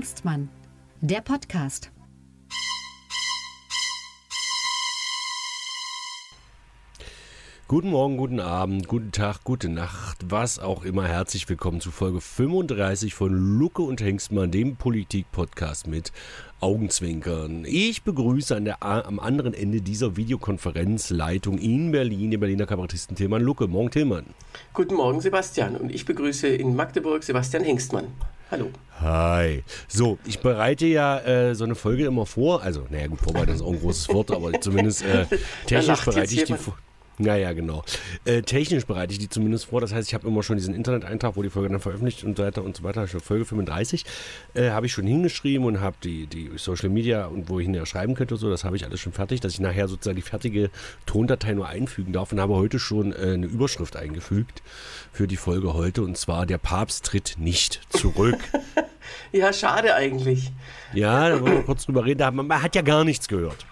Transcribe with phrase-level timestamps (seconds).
[0.00, 0.48] Hengstmann,
[1.02, 1.92] der Podcast.
[7.68, 11.06] Guten Morgen, guten Abend, guten Tag, gute Nacht, was auch immer.
[11.06, 16.12] Herzlich willkommen zu Folge 35 von Lucke und Hengstmann, dem Politik-Podcast mit
[16.60, 17.66] Augenzwinkern.
[17.66, 23.42] Ich begrüße an der, am anderen Ende dieser Videokonferenzleitung in Berlin den Berliner Kabarettisten Tilman
[23.42, 23.68] Lucke.
[23.68, 24.24] Morgen, Tilman.
[24.72, 25.76] Guten Morgen, Sebastian.
[25.76, 28.06] Und ich begrüße in Magdeburg Sebastian Hengstmann.
[28.50, 28.68] Hallo.
[29.00, 29.62] Hi.
[29.86, 32.62] So, ich bereite ja äh, so eine Folge immer vor.
[32.62, 35.24] Also, naja, gut, vorbereiten ist auch ein großes Wort, aber zumindest äh,
[35.66, 36.76] technisch bereite ich die vor.
[37.22, 37.84] Ja, ja, genau.
[38.24, 39.82] Äh, technisch bereite ich die zumindest vor.
[39.82, 42.44] Das heißt, ich habe immer schon diesen Internet-Eintrag, wo die Folge dann veröffentlicht und so
[42.44, 43.06] weiter und so weiter.
[43.06, 44.06] Folge 35
[44.54, 47.84] äh, habe ich schon hingeschrieben und habe die, die Social Media und wo ich hinterher
[47.84, 50.70] schreiben könnte, so, das habe ich alles schon fertig, dass ich nachher sozusagen die fertige
[51.04, 54.62] Tondatei nur einfügen darf und habe heute schon äh, eine Überschrift eingefügt
[55.12, 58.38] für die Folge heute und zwar der Papst tritt nicht zurück.
[59.32, 60.52] ja, schade eigentlich.
[60.94, 62.34] Ja, da wollen wir kurz drüber reden.
[62.34, 63.66] Man hat ja gar nichts gehört.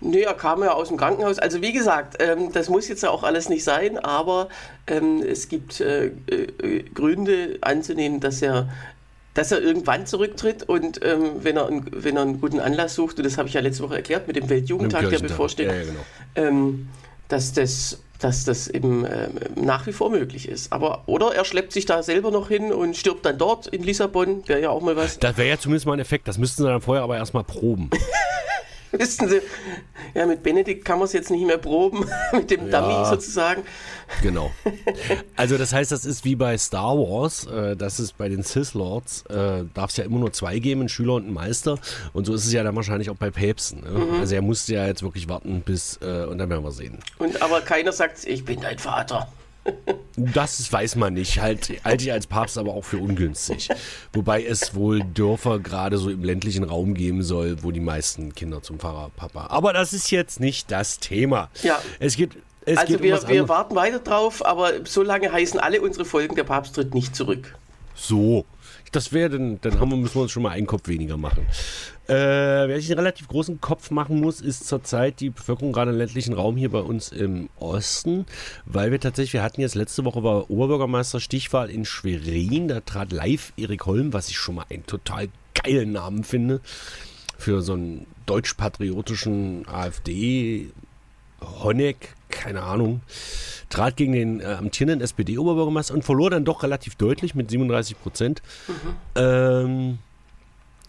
[0.00, 1.38] Nee, er kam ja aus dem Krankenhaus.
[1.38, 4.48] Also wie gesagt, ähm, das muss jetzt ja auch alles nicht sein, aber
[4.86, 8.68] ähm, es gibt äh, äh, Gründe anzunehmen, dass er
[9.34, 13.24] dass er irgendwann zurücktritt und ähm, wenn, er, wenn er einen guten Anlass sucht, und
[13.24, 16.00] das habe ich ja letzte Woche erklärt mit dem Weltjugendtag, der bevorsteht, ja, ja, genau.
[16.34, 16.88] Ähm,
[17.28, 20.72] dass, das, dass das eben ähm, nach wie vor möglich ist.
[20.72, 24.42] Aber oder er schleppt sich da selber noch hin und stirbt dann dort in Lissabon,
[24.48, 25.20] wäre ja auch mal was.
[25.20, 27.88] Das wäre ja zumindest mal ein Effekt, das müssten sie dann vorher aber erstmal proben.
[28.98, 29.40] Wissen Sie,
[30.14, 33.62] ja, mit Benedikt kann man es jetzt nicht mehr proben, mit dem ja, Dummy sozusagen.
[34.22, 34.50] Genau.
[35.36, 38.74] Also das heißt, das ist wie bei Star Wars, äh, das ist bei den Sith
[38.74, 41.78] Lords, äh, darf es ja immer nur zwei geben, ein Schüler und ein Meister.
[42.12, 43.82] Und so ist es ja dann wahrscheinlich auch bei Päpsten.
[43.82, 43.90] Ne?
[43.90, 44.20] Mhm.
[44.20, 46.98] Also er musste ja jetzt wirklich warten bis, äh, und dann werden wir sehen.
[47.18, 49.28] Und aber keiner sagt, ich bin dein Vater.
[50.16, 51.40] Das weiß man nicht.
[51.40, 53.68] Halt, halte ich als Papst aber auch für ungünstig.
[54.12, 58.62] Wobei es wohl Dörfer gerade so im ländlichen Raum geben soll, wo die meisten Kinder
[58.62, 59.46] zum Pfarrer Papa.
[59.48, 61.50] Aber das ist jetzt nicht das Thema.
[61.62, 61.80] Ja.
[61.98, 62.36] Es geht.
[62.66, 66.04] Es also geht wir, um wir warten weiter drauf, aber so lange heißen alle unsere
[66.04, 67.56] Folgen, der Papst tritt nicht zurück.
[67.94, 68.44] So.
[68.92, 71.46] Das wäre dann, dann haben wir, müssen wir uns schon mal einen Kopf weniger machen.
[72.10, 75.96] Äh, wer sich einen relativ großen Kopf machen muss, ist zurzeit die Bevölkerung gerade im
[75.96, 78.26] ländlichen Raum hier bei uns im Osten,
[78.64, 83.12] weil wir tatsächlich, wir hatten jetzt letzte Woche war Oberbürgermeister Stichwahl in Schwerin, da trat
[83.12, 86.60] live Erik Holm, was ich schon mal einen total geilen Namen finde,
[87.38, 90.72] für so einen deutsch-patriotischen AfD
[91.62, 93.02] Honeck, keine Ahnung,
[93.68, 98.42] trat gegen den äh, amtierenden SPD-Oberbürgermeister und verlor dann doch relativ deutlich mit 37 Prozent.
[98.66, 98.96] Mhm.
[99.14, 99.98] Ähm,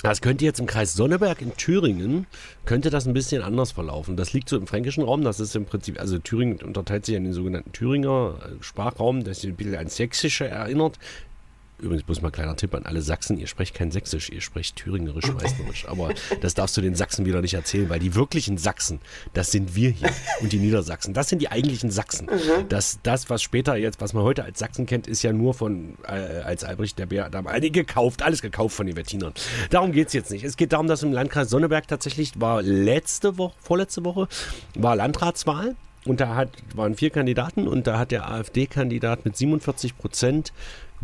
[0.03, 2.25] das könnte jetzt im Kreis Sonneberg in Thüringen,
[2.65, 4.17] könnte das ein bisschen anders verlaufen.
[4.17, 7.23] Das liegt so im fränkischen Raum, das ist im Prinzip, also Thüringen unterteilt sich in
[7.23, 10.97] den sogenannten Thüringer äh, Sprachraum, das sich ein bisschen an Sächsische erinnert.
[11.81, 15.31] Übrigens bloß mal kleiner Tipp an alle Sachsen, ihr sprecht kein Sächsisch, ihr sprecht Thüringerisch,
[15.33, 15.87] Meißnerisch.
[15.87, 18.99] Aber das darfst du den Sachsen wieder nicht erzählen, weil die wirklichen Sachsen,
[19.33, 20.09] das sind wir hier
[20.41, 21.13] und die Niedersachsen.
[21.13, 22.27] Das sind die eigentlichen Sachsen.
[22.27, 22.69] Mhm.
[22.69, 25.97] Das, das, was später jetzt, was man heute als Sachsen kennt, ist ja nur von,
[26.07, 29.33] äh, als Albrecht der Bär, da haben gekauft, alles gekauft von den Wettinern.
[29.69, 30.43] Darum geht es jetzt nicht.
[30.43, 34.27] Es geht darum, dass im Landkreis Sonneberg tatsächlich war letzte Woche, vorletzte Woche,
[34.75, 35.75] war Landratswahl.
[36.03, 40.51] Und da hat, waren vier Kandidaten und da hat der AfD-Kandidat mit 47 Prozent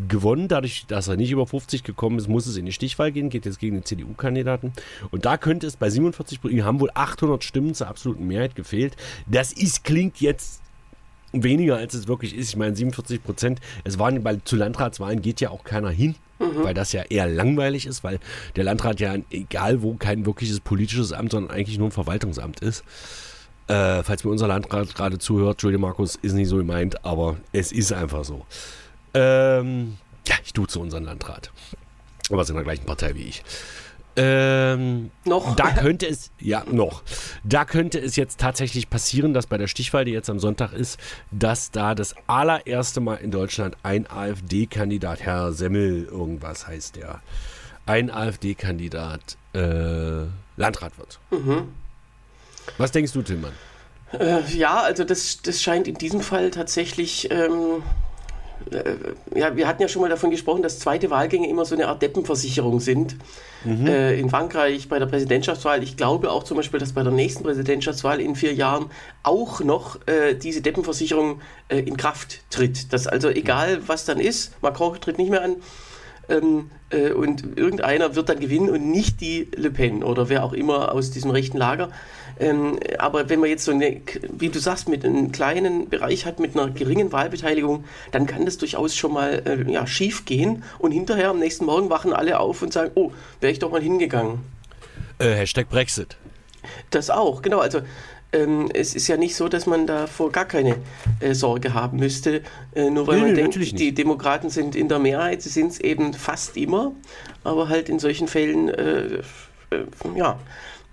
[0.08, 0.48] gewonnen.
[0.48, 3.46] Dadurch, dass er nicht über 50 gekommen ist, muss es in die Stichwahl gehen, geht
[3.46, 4.74] jetzt gegen den CDU-Kandidaten.
[5.12, 8.96] Und da könnte es bei 47 Prozent, haben wohl 800 Stimmen zur absoluten Mehrheit gefehlt.
[9.26, 10.62] Das ist, klingt jetzt
[11.34, 12.50] weniger, als es wirklich ist.
[12.50, 16.16] Ich meine, 47 Prozent, es waren, weil zu Landratswahlen geht ja auch keiner hin.
[16.40, 16.64] Mhm.
[16.64, 18.20] Weil das ja eher langweilig ist, weil
[18.56, 22.84] der Landrat ja, egal wo, kein wirkliches politisches Amt, sondern eigentlich nur ein Verwaltungsamt ist.
[23.68, 27.72] Äh, falls mir unser Landrat gerade zuhört, Entschuldigung, Markus, ist nicht so gemeint, aber es
[27.72, 28.46] ist einfach so.
[29.18, 29.98] Ähm,
[30.28, 31.52] ja, ich duze unseren Landrat.
[32.30, 33.44] Aber ist in der gleichen Partei wie ich.
[34.20, 35.56] Ähm, noch?
[35.56, 37.04] Da könnte es, ja, noch.
[37.44, 41.00] Da könnte es jetzt tatsächlich passieren, dass bei der Stichwahl, die jetzt am Sonntag ist,
[41.32, 47.22] dass da das allererste Mal in Deutschland ein AfD-Kandidat, Herr Semmel, irgendwas heißt der,
[47.86, 50.26] ein AfD-Kandidat äh,
[50.58, 51.20] Landrat wird.
[51.30, 51.70] Mhm.
[52.78, 53.54] Was denkst du, Tillmann?
[54.14, 58.07] Äh, ja, also das, das scheint in diesem Fall tatsächlich ähm, äh,
[59.36, 62.02] ja, wir hatten ja schon mal davon gesprochen, dass zweite Wahlgänge immer so eine Art
[62.02, 63.16] Deppenversicherung sind.
[63.64, 63.88] Mhm.
[63.88, 65.84] Äh, in Frankreich bei der Präsidentschaftswahl.
[65.84, 68.88] Ich glaube auch zum Beispiel, dass bei der nächsten Präsidentschaftswahl in vier Jahren
[69.24, 72.94] auch noch äh, diese Deppenversicherung äh, in Kraft tritt.
[72.94, 75.58] Dass also egal, was dann ist, Macron tritt nicht mehr an,
[76.30, 80.54] ähm, äh, und irgendeiner wird dann gewinnen und nicht die Le Pen oder wer auch
[80.54, 81.90] immer aus diesem rechten Lager.
[82.40, 84.02] Ähm, aber wenn man jetzt so eine,
[84.32, 88.58] wie du sagst, mit einem kleinen Bereich hat, mit einer geringen Wahlbeteiligung, dann kann das
[88.58, 92.62] durchaus schon mal äh, ja, schief gehen und hinterher am nächsten Morgen wachen alle auf
[92.62, 93.12] und sagen, oh,
[93.42, 94.40] wäre ich doch mal hingegangen.
[95.20, 96.18] Äh, Hashtag Brexit.
[96.92, 97.60] Das auch, genau.
[97.60, 97.82] Also
[98.34, 100.76] ähm, es ist ja nicht so, dass man davor gar keine
[101.20, 102.42] äh, Sorge haben müsste,
[102.76, 105.72] äh, nur weil Nee, man nee, denkt, die Demokraten sind in der Mehrheit, sie sind
[105.72, 106.92] es eben fast immer,
[107.44, 109.22] aber halt in solchen Fällen, äh,
[109.72, 109.86] äh,
[110.16, 110.40] ja.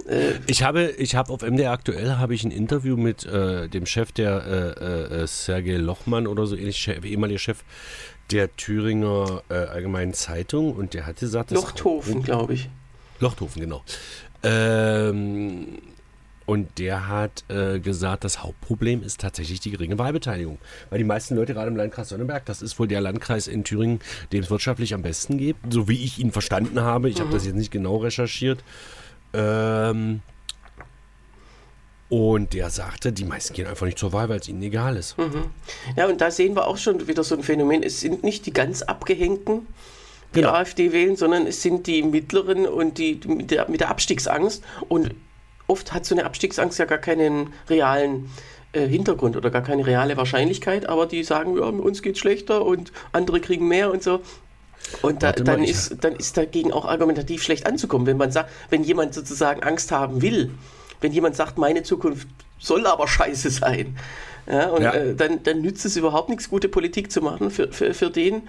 [0.09, 3.87] Äh, Ich habe, ich habe auf MDR aktuell habe ich ein Interview mit äh, dem
[3.87, 7.65] Chef der äh, äh, Sergei Lochmann oder so ähnlich, ehemaliger Chef
[8.31, 12.69] der Thüringer äh, Allgemeinen Zeitung und der hat gesagt, Lochthofen, glaube ich.
[13.21, 13.83] Lochthofen, genau.
[14.43, 15.79] Ähm,
[16.47, 20.59] und der hat äh, gesagt, das Hauptproblem ist tatsächlich die geringe Wahlbeteiligung.
[20.91, 24.01] Weil die meisten Leute gerade im Landkreis Sonneberg, das ist wohl der Landkreis in Thüringen,
[24.33, 27.09] dem es wirtschaftlich am besten geht, so wie ich ihn verstanden habe.
[27.09, 28.63] Ich habe das jetzt nicht genau recherchiert.
[29.35, 30.21] Ähm,
[32.09, 35.17] und der sagte, die meisten gehen einfach nicht zur Wahl, weil es ihnen egal ist.
[35.97, 37.83] Ja, und da sehen wir auch schon wieder so ein Phänomen.
[37.83, 39.67] Es sind nicht die ganz Abgehängten,
[40.35, 40.51] die Genau.
[40.51, 44.63] AfD wählen, sondern es sind die Mittleren und die, die mit, der, mit der Abstiegsangst.
[44.89, 45.15] Und
[45.67, 48.31] oft hat so eine Abstiegsangst ja gar keinen realen
[48.73, 52.93] äh, Hintergrund oder gar keine reale Wahrscheinlichkeit, aber die sagen, ja, uns geht's schlechter und
[53.13, 54.21] andere kriegen mehr und so.
[55.03, 58.31] Und da, mal, dann, ich- ist, dann ist dagegen auch argumentativ schlecht anzukommen, wenn man
[58.33, 60.51] sagt, wenn jemand sozusagen Angst haben will,
[61.01, 62.29] wenn jemand sagt, meine Zukunft
[62.59, 63.97] soll aber scheiße sein,
[64.47, 64.93] ja, und Ja.
[64.93, 68.43] Äh, dann, dann nützt es überhaupt nichts, gute Politik zu machen für, für, für den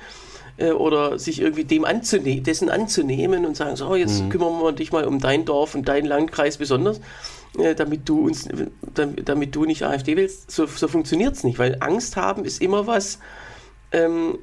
[0.58, 4.92] äh, oder sich irgendwie dem anzune dessen anzunehmen und sagen, so, jetzt kümmern wir dich
[4.92, 7.00] mal um dein Dorf und deinen Landkreis besonders,
[7.58, 8.48] äh, damit du uns,
[8.94, 10.52] damit, damit du nicht AfD willst.
[10.52, 13.20] So, so funktioniert es nicht, weil Angst haben ist immer was,
[13.92, 14.38] ähm,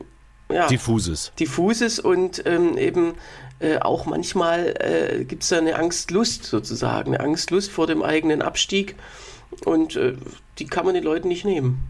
[0.52, 1.32] ja, Diffuses.
[1.38, 3.14] diffuses und ähm, eben
[3.58, 8.43] äh, auch manchmal äh, gibt es da eine Angstlust sozusagen, eine Angstlust vor dem eigenen
[8.43, 8.96] Abstieg
[9.64, 10.14] und äh,
[10.58, 11.81] die kann man den Leuten nicht nehmen.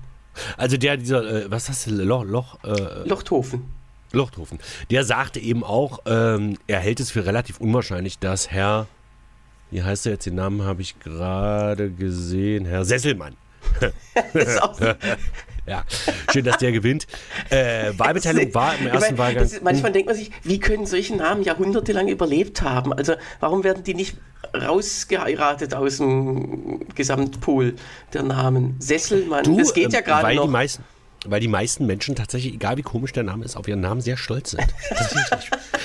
[0.56, 3.64] Also der, dieser, äh, was hast du, Loch, Loch, äh, Lochthofen.
[4.12, 4.58] Lochthofen,
[4.90, 8.86] der sagte eben auch, ähm, er hält es für relativ unwahrscheinlich, dass Herr,
[9.70, 13.36] wie heißt er jetzt, den Namen habe ich gerade gesehen, Herr Sesselmann.
[14.34, 14.78] Das ist auch,
[15.66, 15.84] Ja,
[16.32, 17.06] schön, dass der gewinnt.
[17.48, 19.44] Äh, Wahlbeteiligung war im ersten meine, Wahlgang.
[19.44, 22.92] ist- Manchmal denkt man sich, wie können solche Namen jahrhundertelang überlebt haben?
[22.92, 24.16] Also warum werden die nicht
[24.54, 27.74] rausgeheiratet aus dem Gesamtpool
[28.12, 28.74] der Namen?
[28.80, 30.44] Sesselmann, das geht ja ähm, gerade weil noch.
[30.46, 30.84] Die meisten,
[31.26, 34.16] weil die meisten Menschen tatsächlich, egal wie komisch der Name ist, auf ihren Namen sehr
[34.16, 34.66] stolz sind.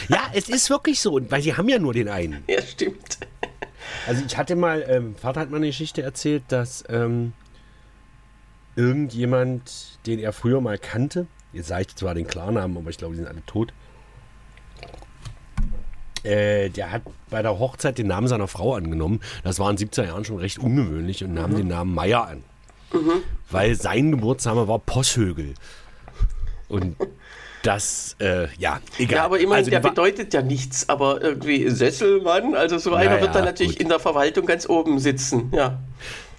[0.09, 2.43] Ja, es ist wirklich so, weil sie haben ja nur den einen.
[2.47, 3.19] ja, stimmt.
[4.07, 7.33] Also ich hatte mal, ähm, Vater hat mal eine Geschichte erzählt, dass ähm,
[8.77, 13.13] irgendjemand, den er früher mal kannte, jetzt sage ich zwar den Klarnamen, aber ich glaube,
[13.15, 13.73] die sind alle tot,
[16.23, 19.21] äh, der hat bei der Hochzeit den Namen seiner Frau angenommen.
[19.43, 22.43] Das war in 70er Jahren schon recht ungewöhnlich und nahm den Namen Meier an.
[23.49, 25.53] Weil sein Geburtsname war Posshögel.
[26.69, 26.95] Und
[27.63, 29.17] das, äh, ja, egal.
[29.17, 30.87] Ja, aber immerhin, Also der bedeutet ja nichts.
[30.89, 33.81] Aber irgendwie Sesselmann, also so einer Naja, wird dann natürlich gut.
[33.81, 35.51] in der Verwaltung ganz oben sitzen.
[35.53, 35.79] Ja.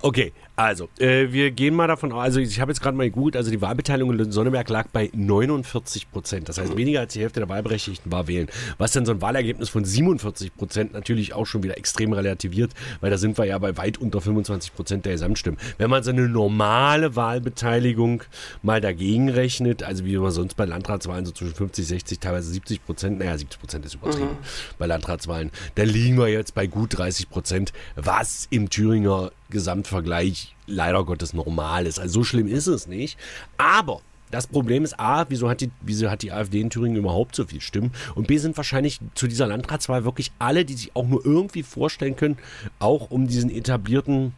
[0.01, 3.37] Okay, also, äh, wir gehen mal davon aus, also ich habe jetzt gerade mal gegoogelt,
[3.37, 6.49] also die Wahlbeteiligung in Sonneberg lag bei 49 Prozent.
[6.49, 8.49] Das heißt, weniger als die Hälfte der Wahlberechtigten war wählen.
[8.77, 13.09] Was dann so ein Wahlergebnis von 47 Prozent natürlich auch schon wieder extrem relativiert, weil
[13.09, 15.61] da sind wir ja bei weit unter 25 Prozent der Gesamtstimmen.
[15.77, 18.25] Wenn man so eine normale Wahlbeteiligung
[18.63, 22.85] mal dagegen rechnet, also wie man sonst bei Landratswahlen so zwischen 50, 60, teilweise 70
[22.85, 24.37] Prozent, naja, 70 Prozent ist übertrieben
[24.77, 31.05] bei Landratswahlen, dann liegen wir jetzt bei gut 30 Prozent, was im Thüringer Gesamtvergleich leider
[31.05, 31.99] Gottes normal ist.
[31.99, 33.19] Also so schlimm ist es nicht.
[33.57, 34.01] Aber
[34.31, 37.47] das Problem ist A, wieso hat, die, wieso hat die AfD in Thüringen überhaupt so
[37.47, 37.93] viel Stimmen?
[38.15, 42.17] Und B sind wahrscheinlich zu dieser Landratswahl wirklich alle, die sich auch nur irgendwie vorstellen
[42.17, 42.39] können,
[42.79, 44.35] auch um diesen etablierten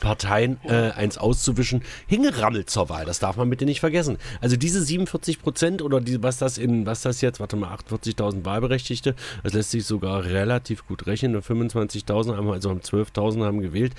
[0.00, 3.04] Parteien äh, eins auszuwischen, hingerammelt zur Wahl.
[3.04, 4.18] Das darf man bitte nicht vergessen.
[4.40, 8.44] Also diese 47 Prozent oder die, was das in, was das jetzt, warte mal, 48.000
[8.44, 11.32] Wahlberechtigte, das lässt sich sogar relativ gut rechnen.
[11.32, 13.94] Nur 25.000 haben, also haben 12.000 haben gewählt.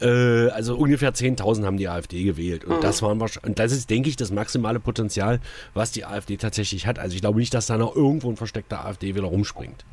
[0.00, 2.64] Äh, also ungefähr 10.000 haben die AfD gewählt.
[2.64, 5.40] Und das waren wahrscheinlich, und das ist, denke ich, das maximale Potenzial,
[5.74, 6.98] was die AfD tatsächlich hat.
[6.98, 9.84] Also ich glaube nicht, dass da noch irgendwo ein versteckter AfD wieder rumspringt.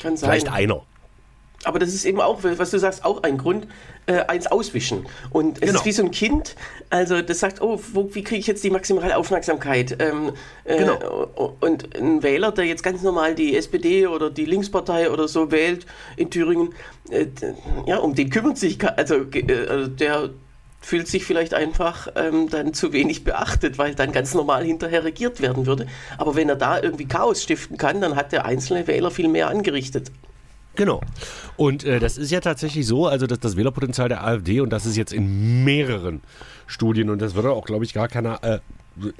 [0.00, 0.30] Kann sein.
[0.30, 0.82] Vielleicht einer.
[1.64, 3.66] Aber das ist eben auch, was du sagst, auch ein Grund,
[4.06, 5.06] äh, eins auswischen.
[5.30, 5.78] Und es Genau.
[5.80, 6.56] ist wie so ein Kind,
[6.90, 9.96] also das sagt, oh, wo, wie kriege ich jetzt die maximale Aufmerksamkeit?
[10.00, 10.32] Ähm,
[10.64, 11.56] äh, Genau.
[11.60, 15.86] Und ein Wähler, der jetzt ganz normal die SPD oder die Linkspartei oder so wählt
[16.16, 16.74] in Thüringen,
[17.10, 17.26] äh,
[17.86, 20.30] ja, um den kümmert sich, also äh, der
[20.80, 25.40] fühlt sich vielleicht einfach ähm, dann zu wenig beachtet, weil dann ganz normal hinterher regiert
[25.40, 25.86] werden würde.
[26.18, 29.48] Aber wenn er da irgendwie Chaos stiften kann, dann hat der einzelne Wähler viel mehr
[29.48, 30.10] angerichtet.
[30.76, 31.00] Genau.
[31.56, 34.86] Und äh, das ist ja tatsächlich so, also dass das Wählerpotenzial der AfD, und das
[34.86, 36.20] ist jetzt in mehreren
[36.66, 38.58] Studien, und das würde auch, glaube ich, gar keiner, äh,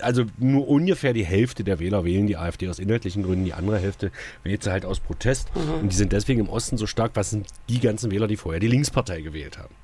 [0.01, 3.79] also nur ungefähr die Hälfte der Wähler wählen die AfD aus inhaltlichen Gründen, die andere
[3.79, 4.11] Hälfte
[4.43, 5.49] wählt sie halt aus Protest.
[5.55, 5.83] Mhm.
[5.83, 8.61] Und die sind deswegen im Osten so stark, was sind die ganzen Wähler, die vorher
[8.61, 9.75] die Linkspartei gewählt haben.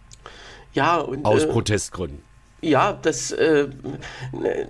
[0.73, 1.25] Ja, und.
[1.25, 2.30] Aus äh, Protestgründen.
[2.63, 3.69] Ja, das, äh,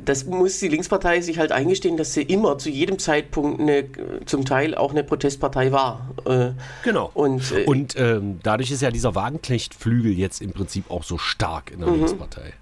[0.04, 3.84] das muss die Linkspartei sich halt eingestehen, dass sie immer zu jedem Zeitpunkt eine,
[4.26, 6.08] zum Teil auch eine Protestpartei war.
[6.24, 6.50] Äh,
[6.84, 7.10] genau.
[7.14, 11.72] Und, äh, und ähm, dadurch ist ja dieser Wagenknecht-Flügel jetzt im Prinzip auch so stark
[11.72, 11.96] in der mhm.
[11.96, 12.52] Linkspartei.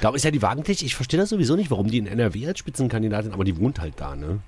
[0.00, 2.58] Da ist ja die Wagenknecht, ich verstehe das sowieso nicht, warum die in NRW als
[2.58, 4.40] Spitzenkandidatin, aber die wohnt halt da, ne?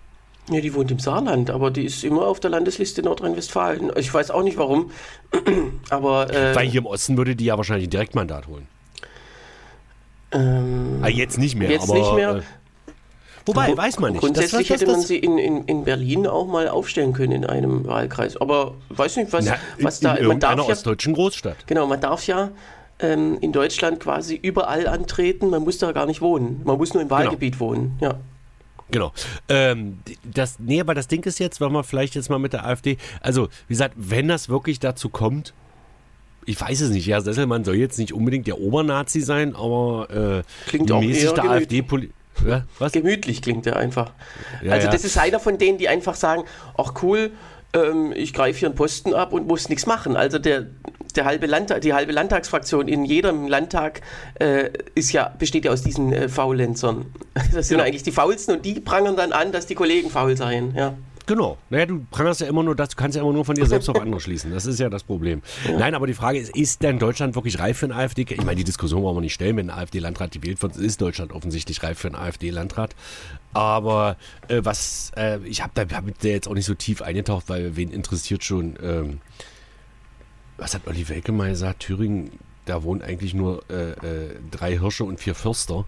[0.51, 3.93] Ja, die wohnt im Saarland, aber die ist immer auf der Landesliste Nordrhein-Westfalen.
[3.97, 4.91] Ich weiß auch nicht warum,
[5.91, 6.33] aber...
[6.35, 8.67] Äh, Weil hier im Osten würde die ja wahrscheinlich ein Direktmandat holen.
[10.33, 11.71] Ähm, ah, jetzt nicht mehr.
[11.71, 12.37] Jetzt aber, nicht mehr.
[12.37, 12.43] Äh,
[13.47, 14.21] wobei, weiß man nicht.
[14.21, 17.45] Grundsätzlich das, das, hätte man sie in, in, in Berlin auch mal aufstellen können in
[17.45, 18.37] einem Wahlkreis.
[18.37, 20.15] Aber weiß nicht, was, Na, was in, da.
[20.15, 21.67] In man darf ja, ostdeutschen Großstadt.
[21.67, 22.51] Genau, man darf ja
[23.01, 25.51] ähm, in Deutschland quasi überall antreten.
[25.51, 26.61] Man muss da gar nicht wohnen.
[26.65, 27.21] Man muss nur im genau.
[27.21, 27.71] Wahlgebiet genau.
[27.71, 27.99] wohnen.
[28.01, 28.15] Ja.
[28.91, 29.13] Genau.
[29.49, 32.67] Ähm, das, nee, aber das Ding ist jetzt, wenn man vielleicht jetzt mal mit der
[32.67, 35.55] AfD, also wie gesagt, wenn das wirklich dazu kommt,
[36.47, 40.69] ich weiß es nicht, ja, Sesselmann soll jetzt nicht unbedingt der Obernazi sein, aber äh,
[40.69, 41.83] klingt auch mäßig der AfD
[42.47, 44.13] ja, Gemütlich klingt er einfach.
[44.63, 46.45] Ja, also das ist einer von denen, die einfach sagen,
[46.77, 47.33] ach cool,
[47.75, 50.17] ähm, ich greife hier einen Posten ab und muss nichts machen.
[50.17, 50.67] Also der,
[51.15, 54.01] der halbe Landtag, die halbe Landtagsfraktion in jedem Landtag
[54.39, 57.07] äh, ist ja, besteht ja aus diesen äh, Faulenzern.
[57.53, 57.85] Das sind ja.
[57.85, 60.75] eigentlich die Faulsten und die prangern dann an, dass die Kollegen faul seien.
[60.75, 60.95] Ja.
[61.31, 61.59] Genau.
[61.71, 63.89] Naja, du prangerst ja immer nur das, du kannst ja immer nur von dir selbst
[63.89, 64.51] auf andere schließen.
[64.51, 65.43] Das ist ja das Problem.
[65.65, 65.79] Ja.
[65.79, 68.23] Nein, aber die Frage ist, ist denn Deutschland wirklich reif für einen AfD?
[68.23, 71.31] Ich meine, die Diskussion wollen wir nicht stellen, wenn ein AfD-Landrat gewählt wird, ist Deutschland
[71.31, 72.97] offensichtlich reif für einen AfD-Landrat.
[73.53, 74.17] Aber
[74.49, 77.93] äh, was, äh, ich habe da hab jetzt auch nicht so tief eingetaucht, weil wen
[77.93, 79.21] interessiert schon, ähm,
[80.57, 82.33] was hat Olli Welke mal gesagt, Thüringen
[82.65, 85.87] da wohnen eigentlich nur äh, äh, drei Hirsche und vier Förster.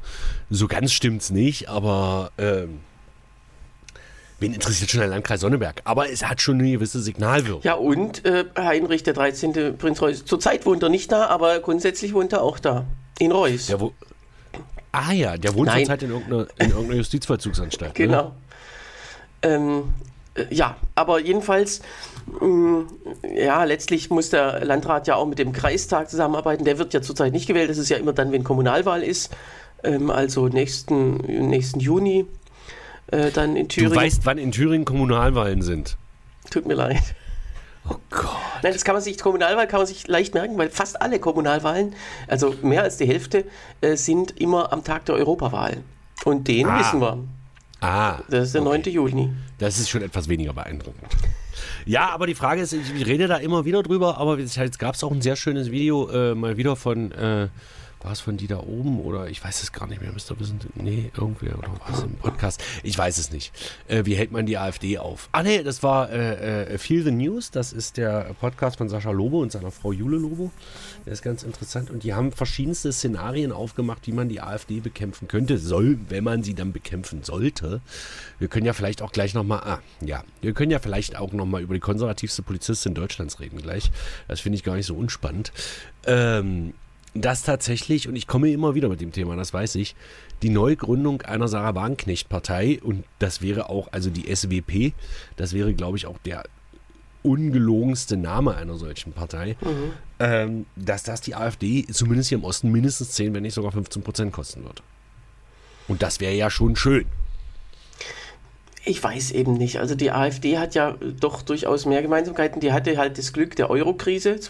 [0.50, 2.78] So ganz stimmt's nicht, aber ähm,
[4.42, 5.80] wen interessiert schon der Landkreis Sonneberg?
[5.84, 7.62] Aber es hat schon eine gewisse Signalwirkung.
[7.62, 9.78] Ja, und äh, Heinrich der 13.
[9.78, 10.26] Prinz Reuß.
[10.26, 12.84] Zurzeit wohnt er nicht da, aber grundsätzlich wohnt er auch da.
[13.18, 13.66] In Reus.
[13.66, 13.92] Der wo
[14.90, 15.86] ah ja, der wohnt Nein.
[15.86, 17.98] zurzeit in irgendeiner, in irgendeiner Justizvollzugsanstalt.
[17.98, 18.06] Ne?
[18.06, 18.22] genau.
[18.24, 18.32] Ne?
[19.42, 19.82] Ähm,
[20.34, 21.80] äh, ja, aber jedenfalls,
[22.40, 22.88] mh, mm,
[23.36, 26.64] ja, letztlich muss der Landrat ja auch mit dem Kreistag zusammenarbeiten.
[26.64, 27.70] Der wird ja zurzeit nicht gewählt.
[27.70, 29.32] Das ist ja immer dann, wenn Kommunalwahl ist.
[29.84, 32.26] Ähm, also nächsten, nächsten Juni
[33.08, 33.92] äh, dann in Thüringen.
[33.92, 35.96] Du weißt, wann in Thüringen Kommunalwahlen sind.
[36.50, 37.14] Tut mir leid.
[37.88, 38.36] Oh Gott.
[38.62, 41.94] Nein, das kann man sich, Kommunalwahl kann man sich leicht merken, weil fast alle Kommunalwahlen,
[42.28, 43.44] also mehr als die Hälfte,
[43.80, 45.78] äh, sind immer am Tag der Europawahl.
[46.24, 46.78] Und den ah.
[46.78, 47.18] wissen wir.
[47.80, 48.20] Ah.
[48.28, 48.82] Das ist der okay.
[48.84, 48.94] 9.
[48.94, 49.30] Juni.
[49.58, 51.10] Das ist schon etwas weniger beeindruckend.
[51.84, 55.02] Ja, aber die Frage ist, ich rede da immer wieder drüber, aber jetzt gab es
[55.02, 57.48] auch ein sehr schönes Video äh, mal wieder von äh,
[58.02, 60.58] war es von die da oben oder ich weiß es gar nicht mehr, müsste wissen,
[60.74, 62.62] nee, irgendwer oder war es im Podcast?
[62.82, 63.52] Ich weiß es nicht.
[63.88, 65.28] Äh, wie hält man die AfD auf?
[65.32, 69.10] Ah nee, das war äh, äh, Feel the News, das ist der Podcast von Sascha
[69.10, 70.50] Lobo und seiner Frau Jule Lobo.
[71.06, 75.28] Der ist ganz interessant und die haben verschiedenste Szenarien aufgemacht, wie man die AfD bekämpfen
[75.28, 77.80] könnte, soll, wenn man sie dann bekämpfen sollte.
[78.38, 81.62] Wir können ja vielleicht auch gleich nochmal, ah, ja, wir können ja vielleicht auch nochmal
[81.62, 83.90] über die konservativste Polizistin Deutschlands reden gleich.
[84.28, 85.52] Das finde ich gar nicht so unspannend.
[86.06, 86.74] Ähm,
[87.14, 89.94] dass tatsächlich, und ich komme immer wieder mit dem Thema, das weiß ich,
[90.42, 94.92] die Neugründung einer Sarah Wagenknecht-Partei, und das wäre auch, also die SWP,
[95.36, 96.44] das wäre, glaube ich, auch der
[97.22, 99.92] ungelogenste Name einer solchen Partei, mhm.
[100.18, 104.02] ähm, dass das die AfD zumindest hier im Osten mindestens 10, wenn nicht sogar 15
[104.02, 104.82] Prozent kosten wird.
[105.88, 107.06] Und das wäre ja schon schön.
[108.84, 109.78] Ich weiß eben nicht.
[109.78, 112.60] Also die AfD hat ja doch durchaus mehr Gemeinsamkeiten.
[112.60, 114.40] Die hatte halt das Glück der Euro-Krise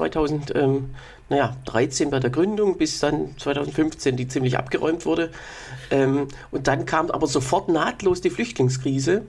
[1.33, 5.31] 2013 bei der Gründung bis dann 2015, die ziemlich abgeräumt wurde.
[5.91, 9.23] Ähm, und dann kam aber sofort nahtlos die Flüchtlingskrise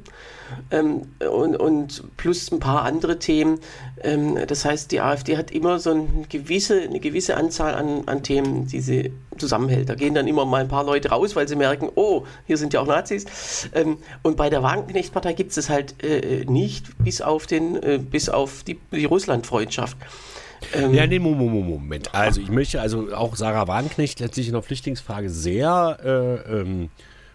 [0.72, 3.60] ähm, und, und, plus ein paar andere Themen.
[4.01, 8.24] Ähm, das heißt, die AfD hat immer so eine gewisse, eine gewisse Anzahl an, an
[8.24, 9.89] Themen, die sie zusammenhält.
[9.89, 12.74] Da gehen dann immer mal ein paar Leute raus, weil sie merken, oh, hier sind
[12.74, 13.69] ja auch Nazis.
[13.74, 18.00] Ähm, und bei der Wagenknecht-Partei gibt es es halt äh, nicht, bis auf, den, äh,
[18.00, 19.98] bis auf die, die Russland-Freundschaft.
[20.74, 22.15] Ähm, ja, nee, Moment, Moment.
[22.15, 26.89] Also ich möchte also auch Sarah Wagenknecht letztlich in der Flüchtlingsfrage sehr äh, ähm,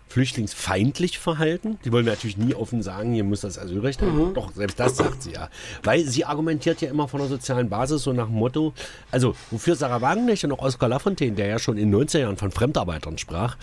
[0.08, 1.78] flüchtlingsfeindlich verhalten.
[1.84, 4.32] Die wollen natürlich nie offen sagen, ihr müsst das Asylrecht haben.
[4.34, 5.50] Doch, selbst das sagt sie ja.
[5.82, 8.72] Weil sie argumentiert ja immer von der sozialen Basis, so nach dem Motto,
[9.10, 12.36] also wofür Sarah Wagenknecht und auch Oskar Lafontaine, der ja schon in den 90er Jahren
[12.36, 13.56] von Fremdarbeitern sprach,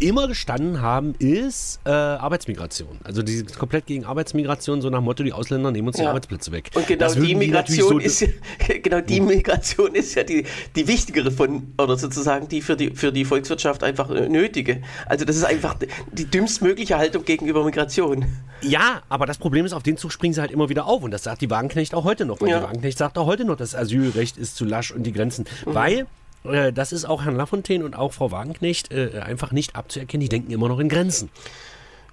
[0.00, 2.98] immer gestanden haben, ist äh, Arbeitsmigration.
[3.04, 6.08] Also die sind komplett gegen Arbeitsmigration, so nach Motto, die Ausländer nehmen uns die Ja.
[6.10, 6.70] Arbeitsplätze weg.
[6.74, 8.28] Und genau die Migration so- ist ja,
[8.82, 10.44] genau die Migration ist ja die,
[10.76, 14.82] die wichtigere von, oder sozusagen die für die für die Volkswirtschaft einfach nötige.
[15.06, 15.76] Also das ist einfach
[16.12, 18.24] die dümmstmögliche Haltung gegenüber Migration.
[18.62, 21.02] Ja, aber das Problem ist, auf den Zug springen sie halt immer wieder auf.
[21.02, 22.40] Und das sagt die Wagenknecht auch heute noch.
[22.40, 22.58] Weil Ja.
[22.60, 25.44] die Wagenknecht sagt auch heute noch, das Asylrecht ist zu lasch und die Grenzen.
[25.66, 26.04] Weil, äh,
[26.44, 30.52] das ist auch Herrn Lafontaine und auch Frau Wagenknecht äh, einfach nicht abzuerkennen, die denken
[30.52, 31.30] immer noch in Grenzen.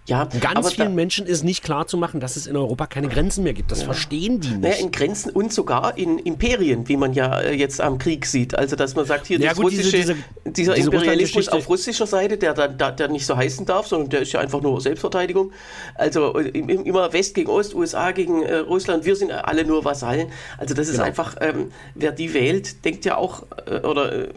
[0.07, 3.07] Ja, Ganz vielen da, Menschen ist nicht klar zu machen, dass es in Europa keine
[3.07, 3.71] Grenzen mehr gibt.
[3.71, 4.81] Das verstehen die naja, nicht.
[4.81, 8.55] in Grenzen und sogar in Imperien, wie man ja äh, jetzt am Krieg sieht.
[8.55, 10.15] Also dass man sagt, hier Ja, gut, diese- russische, diese-
[10.53, 14.09] dieser diese Imperialismus auf russischer Seite, der dann da, der nicht so heißen darf, sondern
[14.09, 15.51] der ist ja einfach nur Selbstverteidigung.
[15.93, 19.65] Also äh, im- im- immer West gegen Ost, USA gegen äh, Russland, wir sind alle
[19.65, 20.29] nur Vasallen.
[20.57, 21.05] Also das ist Genau.
[21.05, 24.29] einfach, ähm, wer die wählt, denkt ja auch äh, oder äh,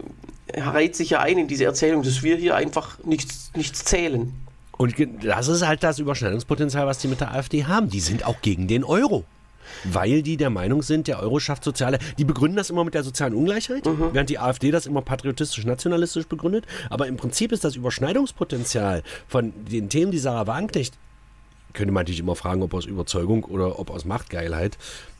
[0.57, 4.31] reiht sich ja ein in diese Erzählung, dass wir hier einfach nichts, nichts zählen.
[4.77, 7.89] Und das ist halt das Überschneidungspotenzial, was die mit der AfD haben.
[7.89, 9.25] Die sind auch gegen den Euro.
[9.83, 11.97] Weil die der Meinung sind, der Euro schafft soziale.
[12.17, 16.65] Die begründen das immer mit der sozialen Ungleichheit, während die AfD das immer patriotistisch-nationalistisch begründet.
[16.89, 20.95] Aber im Prinzip ist das Überschneidungspotenzial von den Themen, die Sarah Wagenknecht,
[21.73, 24.77] könnte man natürlich immer fragen, ob aus Überzeugung oder ob aus Machtgeilheit.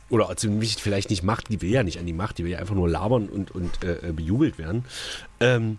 [0.08, 0.32] Oder
[0.78, 2.88] vielleicht nicht Macht, die will ja nicht an die Macht, die will ja einfach nur
[2.88, 4.84] labern und, und äh, äh, bejubelt werden.
[5.40, 5.78] Ähm,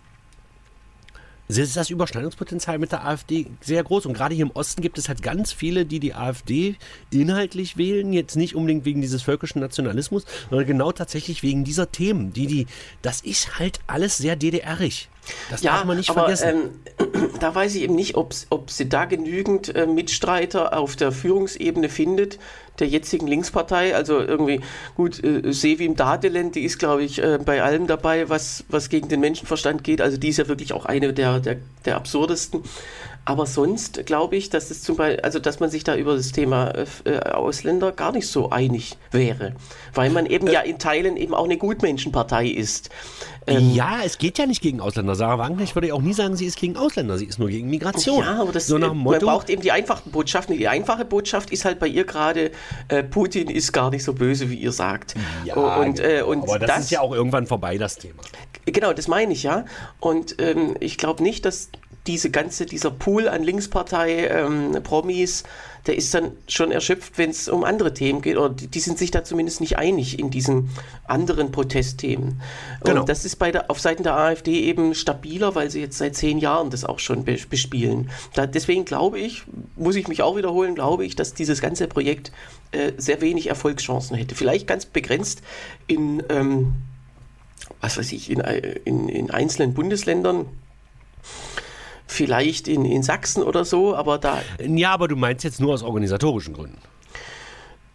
[1.48, 4.06] ist das Überschneidungspotenzial mit der AfD sehr groß.
[4.06, 6.76] Und gerade hier im Osten gibt es halt ganz viele, die die AfD
[7.10, 8.12] inhaltlich wählen.
[8.12, 12.34] Jetzt nicht unbedingt wegen dieses völkischen Nationalismus, sondern genau tatsächlich wegen dieser Themen.
[12.34, 12.68] Die, die,
[13.02, 15.08] das ist halt alles sehr DDR-ig.
[15.50, 16.82] Das darf man nicht aber, vergessen.
[17.00, 21.12] Ähm, da weiß ich eben nicht, ob, ob sie da genügend äh, Mitstreiter auf der
[21.12, 22.40] Führungsebene findet,
[22.80, 23.96] der jetzigen Linkspartei.
[23.96, 24.62] Also irgendwie,
[24.96, 29.08] gut, äh, Sevim Dadelen, die ist, glaube ich, äh, bei allem dabei, was, was gegen
[29.08, 30.02] den Menschenverstand geht.
[30.02, 32.64] Also die ist ja wirklich auch eine der, der, der absurdesten.
[33.28, 36.32] Aber sonst glaube ich, dass es zum Beispiel, also dass man sich da über das
[36.32, 39.54] Thema äh, äh, Ausländer gar nicht so einig wäre.
[39.94, 42.90] Weil man eben ja in Teilen eben auch eine Gutmenschenpartei ist.
[43.46, 45.14] Ähm, ja, es geht ja nicht gegen Ausländer.
[45.16, 47.18] Sarah Wagenknecht würde ja auch nie sagen, sie ist gegen Ausländer.
[47.18, 48.24] Sie ist nur gegen Migration.
[48.24, 50.58] Ja, aber das, so nach äh, dem man Motto, braucht eben die einfachen Botschaften.
[50.58, 52.52] Die einfache Botschaft ist halt bei ihr gerade,
[52.88, 55.16] äh, Putin ist gar nicht so böse, wie ihr sagt.
[55.44, 56.28] ja, und, äh, genau.
[56.28, 58.24] und aber das, ist ja auch irgendwann vorbei, das Thema.
[58.66, 59.66] Genau, das meine ich ja.
[60.00, 61.70] Und ähm, ich glaube nicht, dass
[62.08, 65.44] diese ganze, dieser Pool an Linkspartei, ähm, Promis,
[65.86, 68.38] der ist dann schon erschöpft, wenn es um andere Themen geht.
[68.38, 70.70] Oder die, die sind sich da zumindest nicht einig in diesen
[71.06, 72.42] anderen Protestthemen.
[72.84, 73.02] Genau.
[73.02, 76.16] Und das ist bei der, auf Seiten der AfD eben stabiler, weil sie jetzt seit
[76.16, 78.10] zehn Jahren das auch schon be bespielen.
[78.34, 79.44] Da, deswegen glaube ich,
[79.76, 82.32] muss ich mich auch wiederholen, glaube ich, dass dieses ganze Projekt
[82.72, 84.36] äh, sehr wenig Erfolgschancen hätte.
[84.36, 85.42] Vielleicht ganz begrenzt
[85.86, 86.74] in ähm,
[87.82, 90.46] was weiß ich, in, in, in einzelnen Bundesländern,
[92.08, 95.84] vielleicht in, in Sachsen oder so, aber da, Ja, aber du meinst jetzt nur aus
[95.84, 96.78] organisatorischen Gründen.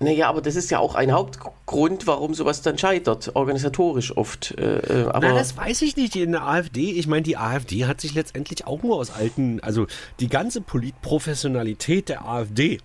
[0.01, 4.53] naja, aber das ist ja auch ein Hauptgrund, warum sowas dann scheitert, organisatorisch oft.
[4.59, 6.17] Äh, äh, aber Na, das weiß ich nicht.
[6.17, 9.87] In der AfD, ich meine, die AfD hat sich letztendlich auch nur aus alten, also
[10.21, 12.79] die ganze Politprofessionalität der AfD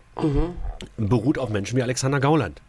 [0.98, 2.62] beruht auf Menschen wie Alexander Gauland.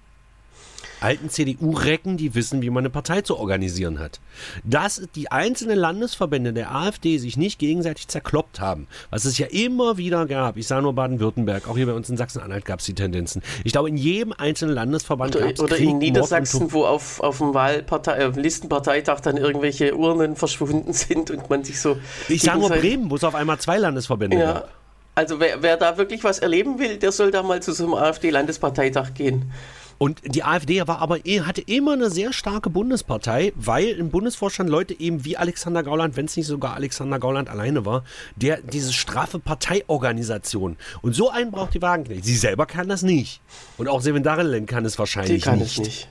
[1.01, 4.21] Alten CDU-Recken, die wissen, wie man eine Partei zu organisieren hat.
[4.65, 9.97] Dass die einzelnen Landesverbände der AfD sich nicht gegenseitig zerkloppt haben, was es ja immer
[9.97, 10.57] wieder gab.
[10.57, 13.43] Ich sage nur Baden-Württemberg, auch hier bei uns in Sachsen-Anhalt gab es die Tendenzen.
[13.65, 17.39] Ich glaube, in jedem einzelnen Landesverband gab es oder Krieg, in Niedersachsen, wo auf, auf
[17.39, 21.97] dem Wahlpartei, äh, Listenparteitag dann irgendwelche Urnen verschwunden sind und man sich so.
[22.29, 24.53] Ich sage nur Bremen, wo es auf einmal zwei Landesverbände Ja.
[24.55, 24.69] gab.
[25.15, 27.95] Also wer, wer da wirklich was erleben will, der soll da mal zu so einem
[27.95, 29.51] AfD-Landesparteitag gehen.
[29.99, 34.71] Und die AfD war aber eh- hatte immer eine sehr starke Bundespartei, weil im Bundesvorstand
[34.71, 38.05] Leute eben wie Alexander Gauland, wenn es nicht sogar Alexander Gauland alleine war,
[38.37, 40.77] der diese straffe Parteiorganisation.
[41.03, 42.25] Und so einen braucht die Wagenknecht.
[42.25, 43.41] Sie selber kann das nicht.
[43.77, 45.79] Und auch Sevin Darelen kann es Die wahrscheinlich kann nicht.
[45.79, 46.09] es nicht.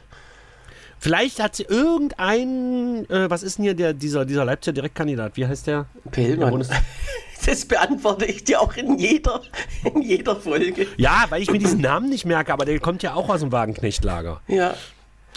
[1.00, 5.38] Vielleicht hat sie irgendeinen, äh, was ist denn hier der, dieser, dieser Leipziger Direktkandidat?
[5.38, 5.86] Wie heißt der?
[6.12, 6.70] Bundes-
[7.46, 9.42] Das beantworte ich dir auch in jeder,
[9.84, 10.88] in jeder Folge.
[10.98, 13.52] Ja, weil ich mir diesen Namen nicht merke, aber der kommt ja auch aus dem
[13.52, 14.42] Wagenknechtlager.
[14.48, 14.76] Ja.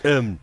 [0.02, 0.38] Ähm,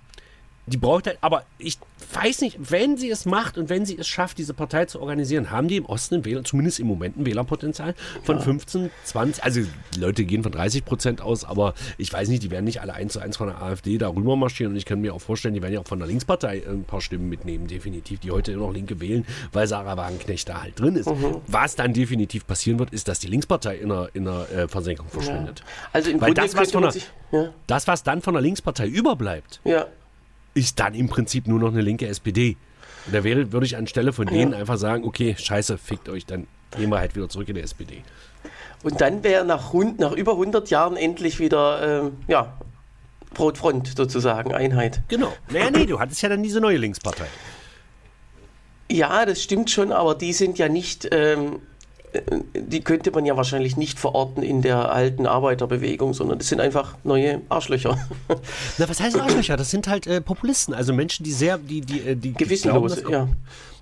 [0.68, 1.80] die braucht halt, aber ich
[2.14, 5.50] weiß nicht, wenn sie es macht und wenn sie es schafft, diese Partei zu organisieren,
[5.50, 8.44] haben die im Osten ein Wähler, zumindest im Moment ein Wählerpotenzial von ja.
[8.44, 9.62] 15, 20, also
[9.96, 12.94] die Leute gehen von 30 Prozent aus, aber ich weiß nicht, die werden nicht alle
[12.94, 15.54] eins zu eins von der AfD da rüber marschieren und ich kann mir auch vorstellen,
[15.54, 18.74] die werden ja auch von der Linkspartei ein paar Stimmen mitnehmen, definitiv, die heute noch
[18.74, 21.10] Linke wählen, weil Sarah Wagenknecht da halt drin ist.
[21.10, 21.38] Mhm.
[21.48, 25.08] Was dann definitiv passieren wird, ist, dass die Linkspartei in der, in der äh, Versenkung
[25.08, 25.60] verschwindet.
[25.60, 25.66] Ja.
[25.94, 26.94] Also im weil Grunde das, was von der,
[27.32, 27.54] ja.
[27.68, 29.88] das, was dann von der Linkspartei überbleibt, ja
[30.58, 32.58] ist dann im Prinzip nur noch eine linke SPD.
[33.06, 34.58] Und da wäre, würde ich anstelle von denen ja.
[34.58, 38.04] einfach sagen, okay, scheiße, fickt euch, dann gehen wir halt wieder zurück in die SPD.
[38.84, 42.58] Und dann wäre nach, nach über 100 Jahren endlich wieder, ähm, ja,
[43.38, 45.02] Rotfront sozusagen, Einheit.
[45.08, 45.34] Genau.
[45.50, 47.28] Naja, nee, du hattest ja dann diese neue Linkspartei.
[48.90, 51.60] Ja, das stimmt schon, aber die sind ja nicht ähm,
[52.54, 56.96] die könnte man ja wahrscheinlich nicht verorten in der alten Arbeiterbewegung, sondern das sind einfach
[57.04, 57.98] neue Arschlöcher.
[58.78, 59.58] Na, was heißt Arschlöcher?
[59.58, 63.28] Das sind halt äh, Populisten, also Menschen, die sehr, die, die, äh, die gewissenlos, ja.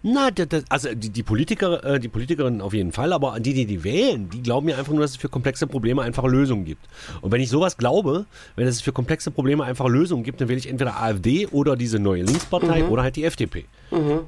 [0.07, 3.65] Na, das, also die, die Politiker, äh, die Politikerinnen auf jeden Fall, aber die, die
[3.65, 6.85] die wählen, die glauben ja einfach nur, dass es für komplexe Probleme einfache Lösungen gibt.
[7.21, 10.59] Und wenn ich sowas glaube, wenn es für komplexe Probleme einfache Lösungen gibt, dann wähle
[10.59, 12.89] ich entweder AfD oder diese neue Linkspartei mhm.
[12.89, 13.65] oder halt die FDP.
[13.89, 14.21] Mhm.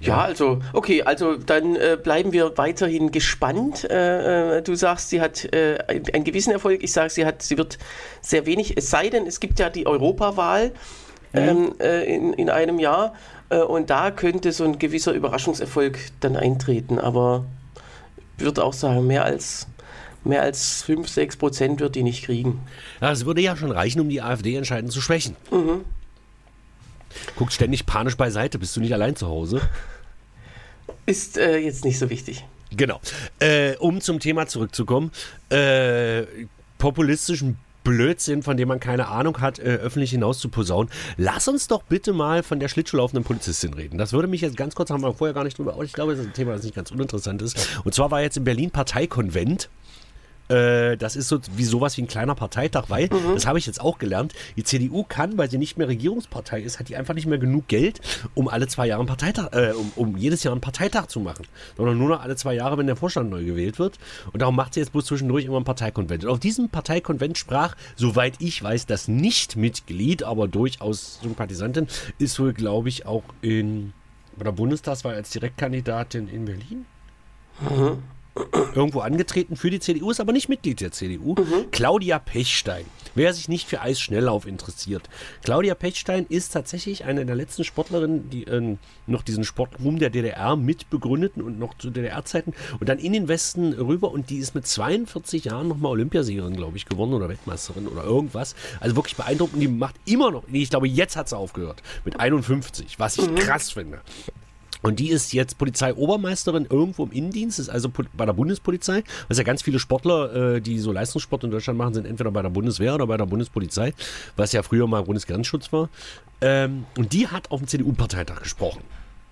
[0.00, 3.84] Ja, also, okay, also dann äh, bleiben wir weiterhin gespannt.
[3.90, 6.82] Äh, äh, du sagst, sie hat äh, einen gewissen Erfolg.
[6.82, 7.78] Ich sage, sie hat, sie wird
[8.20, 10.72] sehr wenig, es sei denn, es gibt ja die Europawahl
[11.32, 11.38] mhm.
[11.38, 13.14] ähm, äh, in, in einem Jahr
[13.48, 16.98] äh, und da könnte so ein gewisser Überraschungserfolg dann eintreten.
[16.98, 17.44] Aber
[18.36, 19.68] ich würde auch sagen, mehr als
[20.24, 22.62] mehr als 5, 6 Prozent wird die nicht kriegen.
[23.02, 25.36] Ja, es würde ja schon reichen, um die AfD entscheidend zu schwächen.
[25.50, 25.84] Mhm.
[27.36, 28.58] Guckt ständig panisch beiseite.
[28.58, 29.60] Bist du nicht allein zu Hause?
[31.06, 32.44] Ist äh, jetzt nicht so wichtig.
[32.70, 33.00] Genau.
[33.38, 35.12] Äh, um zum Thema zurückzukommen.
[35.50, 36.24] Äh,
[36.78, 40.90] populistischen Blödsinn, von dem man keine Ahnung hat, äh, öffentlich hinaus zu posaunen.
[41.16, 43.98] Lass uns doch bitte mal von der Schlittschuhlaufenden Polizistin reden.
[43.98, 46.22] Das würde mich jetzt ganz kurz, haben wir vorher gar nicht drüber, ich glaube, das
[46.22, 47.78] ist ein Thema, das nicht ganz uninteressant ist.
[47.84, 49.68] Und zwar war jetzt in Berlin Parteikonvent.
[50.48, 53.34] Äh, das ist so wie sowas wie ein kleiner Parteitag, weil, mhm.
[53.34, 56.78] das habe ich jetzt auch gelernt, die CDU kann, weil sie nicht mehr Regierungspartei ist,
[56.78, 58.00] hat die einfach nicht mehr genug Geld,
[58.34, 61.46] um alle zwei Jahre einen Parteitag, äh, um, um, jedes Jahr einen Parteitag zu machen.
[61.76, 63.98] Sondern nur noch alle zwei Jahre, wenn der Vorstand neu gewählt wird.
[64.32, 66.24] Und darum macht sie jetzt bloß zwischendurch immer ein Parteikonvent.
[66.24, 72.52] Und auf diesem Parteikonvent sprach, soweit ich weiß, das Nicht-Mitglied, aber durchaus Sympathisantin, ist wohl,
[72.52, 73.92] glaube ich, auch in
[74.36, 76.86] bei der Bundestagswahl als Direktkandidatin in Berlin.
[77.60, 78.02] Mhm
[78.74, 81.34] irgendwo angetreten für die CDU, ist aber nicht Mitglied der CDU.
[81.34, 81.70] Mhm.
[81.70, 82.84] Claudia Pechstein.
[83.14, 85.08] Wer sich nicht für Eisschnelllauf interessiert.
[85.44, 90.56] Claudia Pechstein ist tatsächlich eine der letzten Sportlerinnen, die äh, noch diesen Sportruhm der DDR
[90.56, 94.66] mitbegründeten und noch zu DDR-Zeiten und dann in den Westen rüber und die ist mit
[94.66, 98.56] 42 Jahren nochmal Olympiasiegerin, glaube ich, geworden oder Weltmeisterin oder irgendwas.
[98.80, 99.62] Also wirklich beeindruckend.
[99.62, 103.36] Die macht immer noch, ich glaube, jetzt hat sie aufgehört mit 51, was ich mhm.
[103.36, 104.00] krass finde.
[104.84, 109.02] Und die ist jetzt Polizeiobermeisterin irgendwo im Innendienst, ist also bei der Bundespolizei.
[109.28, 112.42] Was ja ganz viele Sportler, äh, die so Leistungssport in Deutschland machen, sind entweder bei
[112.42, 113.94] der Bundeswehr oder bei der Bundespolizei,
[114.36, 115.88] was ja früher mal Bundesgrenzschutz war.
[116.42, 118.82] Ähm, und die hat auf dem CDU-Parteitag gesprochen.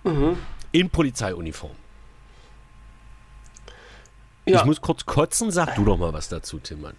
[0.03, 0.37] Mhm.
[0.71, 1.75] In Polizeiuniform.
[4.47, 4.57] Ja.
[4.57, 6.95] Ich muss kurz kotzen, sag du doch mal was dazu, Timmann.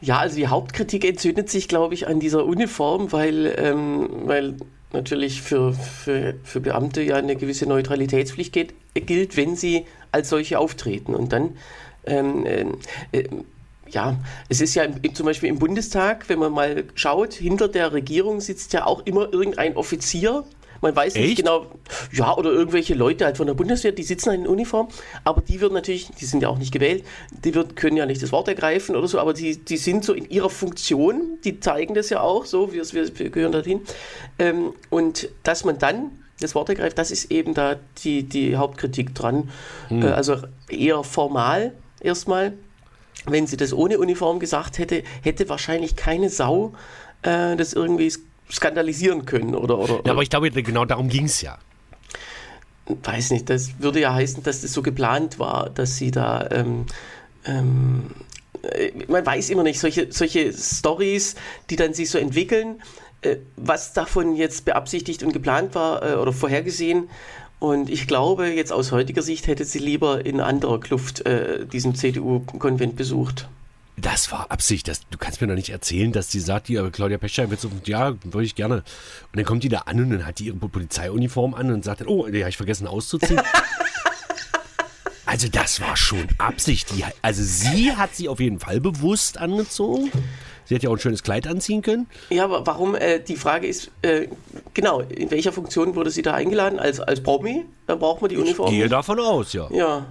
[0.00, 4.56] Ja, also die Hauptkritik entzündet sich, glaube ich, an dieser Uniform, weil, ähm, weil
[4.94, 10.58] natürlich für, für, für Beamte ja eine gewisse Neutralitätspflicht geht, gilt, wenn sie als solche
[10.58, 11.14] auftreten.
[11.14, 11.56] Und dann,
[12.04, 12.66] ähm, äh,
[13.12, 13.28] äh,
[13.88, 14.16] ja,
[14.48, 18.40] es ist ja im, zum Beispiel im Bundestag, wenn man mal schaut, hinter der Regierung
[18.40, 20.44] sitzt ja auch immer irgendein Offizier,
[20.82, 21.24] man weiß Echt?
[21.24, 21.66] nicht genau,
[22.12, 24.88] ja, oder irgendwelche Leute halt von der Bundeswehr, die sitzen halt in Uniform,
[25.24, 27.04] aber die würden natürlich, die sind ja auch nicht gewählt,
[27.44, 30.12] die wird, können ja nicht das Wort ergreifen oder so, aber die, die sind so
[30.12, 33.80] in ihrer Funktion, die zeigen das ja auch so, wir, wir gehören dorthin.
[34.38, 39.14] Ähm, und dass man dann das Wort ergreift, das ist eben da die, die Hauptkritik
[39.14, 39.50] dran.
[39.88, 40.02] Hm.
[40.02, 42.54] Äh, also eher formal erstmal.
[43.26, 46.72] Wenn sie das ohne Uniform gesagt hätte, hätte wahrscheinlich keine Sau
[47.22, 48.12] äh, das irgendwie
[48.52, 49.54] skandalisieren können.
[49.54, 51.58] Oder, oder, ja, aber ich glaube, genau darum ging es ja.
[52.86, 56.48] Weiß nicht, das würde ja heißen, dass das so geplant war, dass sie da.
[56.50, 56.86] Ähm,
[57.44, 58.10] ähm,
[58.62, 61.36] äh, man weiß immer nicht, solche, solche Stories,
[61.70, 62.82] die dann sich so entwickeln,
[63.22, 67.08] äh, was davon jetzt beabsichtigt und geplant war äh, oder vorhergesehen.
[67.58, 71.94] Und ich glaube, jetzt aus heutiger Sicht hätte sie lieber in anderer Kluft äh, diesen
[71.94, 73.48] CDU-Konvent besucht.
[73.96, 74.88] Das war Absicht.
[74.88, 77.70] Das, du kannst mir doch nicht erzählen, dass die sagt, die Claudia Pescher wird so,
[77.84, 78.76] ja, würde ich gerne.
[78.76, 78.84] Und
[79.34, 82.08] dann kommt die da an und dann hat die ihre Polizeiuniform an und sagt dann,
[82.08, 83.40] oh, die habe ich vergessen auszuziehen.
[85.26, 86.90] also das war schon Absicht.
[86.96, 90.10] Die, also sie hat sie auf jeden Fall bewusst angezogen.
[90.64, 92.06] Sie hätte ja auch ein schönes Kleid anziehen können.
[92.30, 92.94] Ja, aber warum?
[92.94, 94.28] Äh, die Frage ist, äh,
[94.72, 96.78] genau, in welcher Funktion wurde sie da eingeladen?
[96.78, 97.66] Als, als Promi?
[97.86, 98.72] Dann braucht man die Uniform.
[98.72, 99.68] Ich gehe davon aus, ja.
[99.70, 100.06] Ja.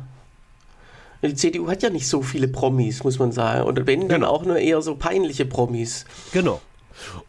[1.24, 3.66] Die CDU hat ja nicht so viele Promis, muss man sagen.
[3.68, 4.30] Und wenn, dann Genau.
[4.32, 6.06] auch nur eher so peinliche Promis.
[6.32, 6.62] Genau.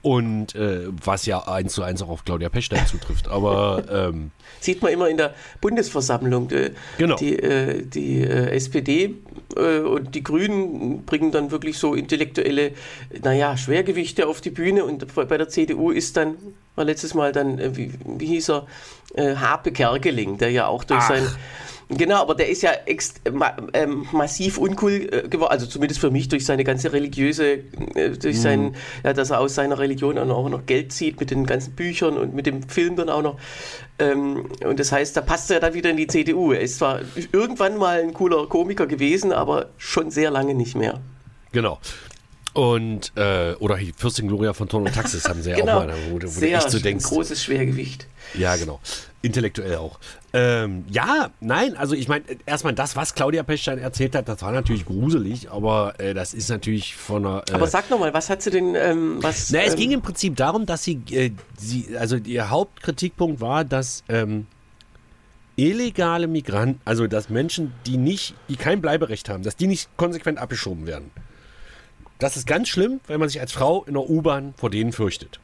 [0.03, 3.29] Und äh, was ja eins zu eins auch auf Claudia Pechstein zutrifft.
[3.29, 6.49] Aber ähm, Sieht man immer in der Bundesversammlung.
[6.49, 7.17] Die, Genau.
[7.17, 9.15] Die, äh, die äh, SPD
[9.57, 12.73] äh, und die Grünen bringen dann wirklich so intellektuelle,
[13.23, 14.85] naja, Schwergewichte auf die Bühne.
[14.85, 16.37] Und bei der CDU ist dann,
[16.75, 18.67] war letztes Mal dann, äh, wie, wie hieß er,
[19.15, 21.09] äh, Harpe Kerkeling, der ja auch durch Ach.
[21.09, 21.27] sein.
[21.97, 22.73] Genau, aber der ist ja
[23.33, 27.61] ma ähm, massiv uncool äh, geworden, also zumindest für mich durch seine ganze religiöse,
[27.95, 28.75] äh, durch sein,
[29.05, 32.17] ja, dass er aus seiner Religion dann auch noch Geld zieht mit den ganzen Büchern
[32.17, 33.39] und mit dem Film dann auch noch.
[33.99, 36.53] Ähm, und das heißt, da passt er dann wieder in die CDU.
[36.53, 37.01] Er ist zwar
[37.33, 41.01] irgendwann mal ein cooler Komiker gewesen, aber schon sehr lange nicht mehr.
[41.53, 41.79] genau.
[42.55, 45.95] Und, äh, oder Fürstin Gloria von Ton und Taxis haben sie ja Genau, auch mal,
[46.11, 47.05] wo, du- wo du sehr echt so denkst.
[47.07, 48.07] großes Schwergewicht.
[48.35, 48.79] Ja, genau.
[49.23, 50.01] Intellektuell auch.
[50.33, 54.51] Ähm, ja, nein, also ich meine, erstmal das, was Claudia Pechstein erzählt hat, das war
[54.51, 57.45] natürlich gruselig, aber äh, das ist natürlich von einer.
[57.49, 59.51] Äh, Aber sag nochmal, was hat sie denn, ähm, was...
[59.51, 63.65] Na, es ähm, ging im Prinzip darum, dass sie, äh, sie also ihr Hauptkritikpunkt war,
[63.65, 64.49] dass ähm,
[65.55, 70.39] illegale Migranten, also dass Menschen, die nicht, die kein Bleiberecht haben, dass die nicht konsequent
[70.39, 71.11] abgeschoben werden.
[72.19, 75.41] Das ist ganz schlimm, wenn man sich als Frau in der U-Bahn vor denen fürchtet.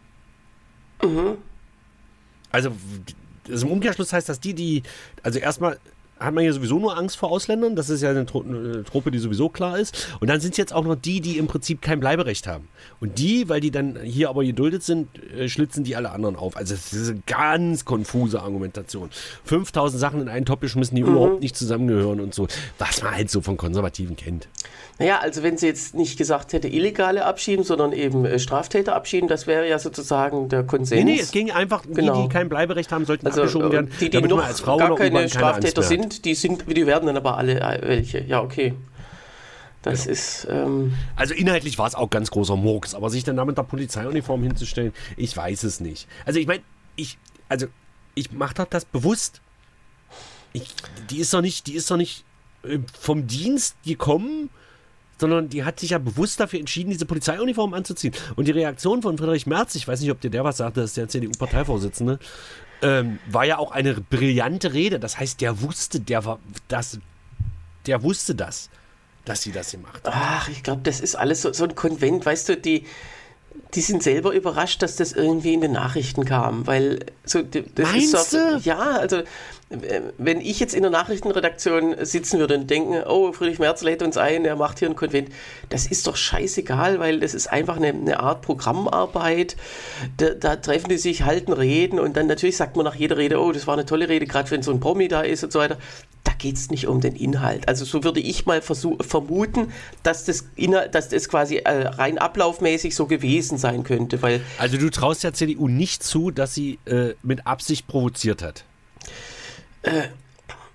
[2.51, 2.73] Also,
[3.51, 4.83] also im Umkehrschluss heißt das, die, die,
[5.23, 5.79] also erstmal
[6.21, 9.11] hat man hier sowieso nur Angst vor Ausländern, das ist ja eine, Tro eine Truppe,
[9.11, 10.17] die sowieso klar ist.
[10.21, 12.69] Und dann sind es jetzt auch noch die, die im Prinzip kein Bleiberecht haben.
[13.01, 16.57] Und die, weil die dann hier aber geduldet sind, äh, schlitzen die alle anderen auf.
[16.57, 19.11] Also das ist eine ganz konfuse Argumentation.
[19.45, 22.49] 5000 Sachen in einen Topf geschmissen, die überhaupt nicht zusammengehören und so.
[22.79, 24.49] Was man halt so von Konservativen kennt.
[24.99, 29.29] Naja, also wenn sie jetzt nicht gesagt hätte, illegale abschieben, sondern eben äh, Straftäter abschieben,
[29.29, 31.05] das wäre ja sozusagen der Konsens.
[31.05, 32.23] Nee, nee, es ging einfach, die, Genau.
[32.23, 34.97] die kein Bleiberecht haben, sollten also abgeschoben äh, werden, die, die noch als Frau gar
[34.97, 38.25] keine keine Straftäter sind, die sind, die werden dann aber alle äh, welche.
[38.25, 38.75] Ja, okay.
[39.83, 43.45] Das ist, ähm, Also inhaltlich war es auch ganz großer Murks, aber sich dann da
[43.45, 46.09] mit der Polizeiuniform hinzustellen, ich weiß es nicht.
[46.27, 46.63] Also ich meine,
[46.97, 47.17] ich,
[47.49, 47.67] also
[48.17, 49.41] ich mache doch das bewusst.
[50.53, 50.75] Ich,
[51.11, 52.25] die ist doch nicht, die ist doch nicht
[52.65, 54.51] äh, vom Dienst gekommen,
[55.21, 58.15] sondern die hat sich ja bewusst dafür entschieden, diese Polizeiuniform anzuziehen.
[58.37, 60.91] Und die Reaktion von Friedrich Merz, ich weiß nicht, ob dir der was sagte, das
[60.91, 62.19] ist der CDU-Parteivorsitzende,
[62.83, 64.99] ähm, war ja auch eine brillante Rede.
[64.99, 66.99] Das heißt, der wusste, der war, das,
[67.87, 68.71] der wusste das,
[69.25, 70.15] dass sie das gemacht hat.
[70.15, 72.85] ach, ich glaube, das ist alles so, so ein Konvent, weißt du, die,
[73.75, 77.79] die sind selber überrascht, dass das irgendwie in den Nachrichten kam, weil so, das ist
[77.79, 78.61] Meinst so, du?
[78.63, 79.23] ja, also
[79.71, 84.17] wenn ich jetzt in der Nachrichtenredaktion sitzen würde und denken, oh, Friedrich Merz lädt uns
[84.17, 85.29] ein, er macht hier ein Konvent,
[85.69, 89.57] das ist doch scheißegal, weil das ist einfach eine, eine Art Programmarbeit.
[90.17, 93.41] Da, da treffen die sich, halten Reden und dann natürlich sagt man nach jeder Rede,
[93.41, 95.59] oh, das war eine tolle Rede, gerade wenn so ein Promi da ist und so
[95.59, 95.77] weiter.
[96.25, 97.69] Da geht es nicht um den Inhalt.
[97.69, 100.47] Also so würde ich mal vermuten, dass das,
[100.93, 105.35] dass das quasi äh, rein ablaufmäßig so gewesen sein könnte, weil Also du traust der
[105.35, 108.65] CDU nicht zu, dass sie äh, mit Absicht provoziert hat.
[109.83, 110.09] Äh,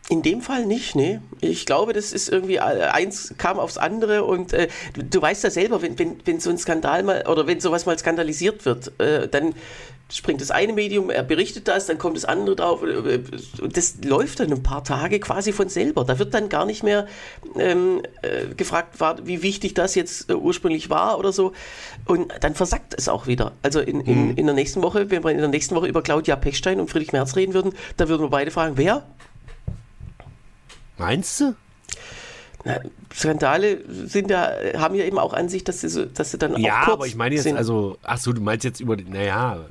[0.10, 1.22] in dem Fall nicht, ne?
[1.40, 5.46] Ich glaube, das ist irgendwie, äh, eins kam aufs andere und äh, du, du weißt
[5.46, 9.00] ja selber, wenn, wenn, wenn so ein Skandal mal, oder wenn sowas mal skandalisiert wird,
[9.00, 9.56] äh, dann
[10.12, 13.22] springt das eine Medium, er berichtet das, dann kommt das andere drauf äh,
[13.62, 16.04] und das läuft dann ein paar Tage quasi von selber.
[16.04, 17.08] Da wird dann gar nicht mehr
[17.58, 21.54] ähm, äh, gefragt, war, wie wichtig das jetzt äh, ursprünglich war oder so
[22.06, 23.54] und dann versackt es auch wieder.
[23.62, 26.36] Also in, in, in der nächsten Woche, wenn wir in der nächsten Woche über Claudia
[26.36, 29.06] Pechstein und Friedrich Merz reden würden, da würden wir beide fragen, wer?
[30.98, 31.56] Meinst du?
[32.66, 32.78] Na,
[33.14, 36.56] Skandale sind ja, haben ja eben auch an sich, dass sie, so, dass sie dann
[36.58, 37.58] Ja, auch kurz aber ich meine jetzt, sind.
[37.58, 39.66] also, ach so, du meinst jetzt über, naja,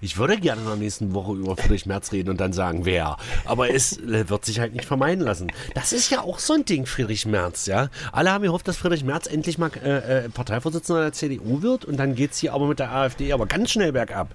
[0.00, 3.16] ich würde gerne in der nächsten Woche über Friedrich Merz reden und dann sagen, wer.
[3.44, 5.50] Aber es äh, wird sich halt nicht vermeiden lassen.
[5.74, 7.88] Das ist ja auch so ein Ding, Friedrich Merz, ja.
[8.12, 11.96] Alle haben gehofft, dass Friedrich Merz endlich mal äh, äh, Parteivorsitzender der CDU wird und
[11.96, 14.28] dann geht es hier aber mit der AfD aber ganz schnell bergab.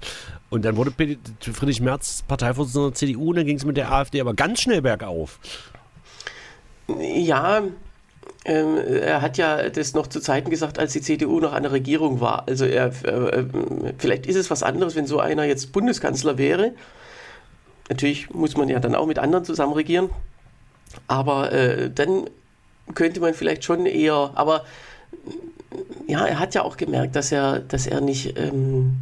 [0.49, 0.91] Und dann wurde
[1.39, 4.81] Friedrich Merz Parteivorsitzender der CDU und dann ging es mit der AfD aber ganz schnell
[4.81, 5.39] bergauf.
[6.87, 7.63] Ja,
[8.45, 11.71] ähm, er hat ja das noch zu Zeiten gesagt, als die CDU noch an der
[11.71, 12.47] Regierung war.
[12.47, 13.45] Also er, äh, äh,
[13.97, 16.73] vielleicht ist es was anderes, wenn so einer jetzt Bundeskanzler wäre.
[17.89, 20.09] Natürlich muss man ja dann auch mit anderen zusammen regieren.
[21.07, 22.29] Aber äh, dann
[22.95, 24.65] könnte man vielleicht schon eher, aber
[26.07, 28.99] ja, er hat ja auch gemerkt, dass er, dass er nicht, ähm,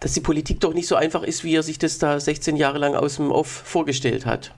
[0.00, 2.78] dass die Politik doch nicht so einfach ist, wie er sich das da 16 Jahre
[2.78, 4.52] lang aus dem Off vorgestellt hat.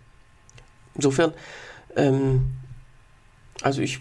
[0.94, 1.32] Insofern,
[1.96, 2.46] ähm,
[3.62, 4.00] also ich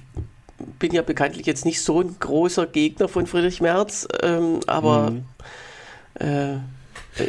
[0.79, 5.23] bin ja bekanntlich jetzt nicht so ein großer Gegner von Friedrich Merz, ähm, aber Mhm.
[6.15, 6.57] äh,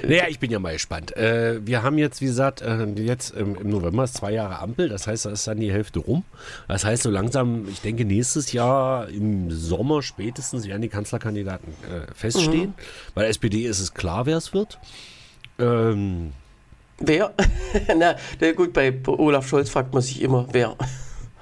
[0.07, 1.17] Naja, ich bin ja mal gespannt.
[1.17, 4.89] Äh, wir haben jetzt, wie gesagt, äh, jetzt im, im November ist zwei Jahre Ampel.
[4.89, 6.23] Das heißt, da ist dann die Hälfte rum.
[6.69, 12.15] Das heißt, so langsam, ich denke, nächstes Jahr im Sommer spätestens werden die Kanzlerkandidaten äh,
[12.15, 12.75] feststehen.
[13.15, 14.79] Bei der SPD ist es klar, wer es wird.
[15.59, 16.33] Ähm,
[17.03, 17.35] wer?
[17.97, 18.17] Na,
[18.53, 20.77] gut, bei Olaf Scholz fragt man sich immer, wer.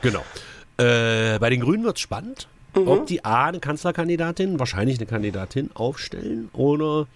[0.03, 0.23] Genau.
[0.79, 5.70] Äh, bei den Grünen wird es spannend, ob die A eine Kanzlerkandidatin, wahrscheinlich eine Kandidatin
[5.75, 7.07] aufstellen oder,